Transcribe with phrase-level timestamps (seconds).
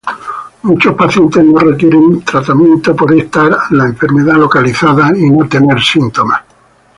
[0.63, 6.41] Muchos pacientes no requieren tratamiento por estar la enfermedad localizada y no tener síntomas.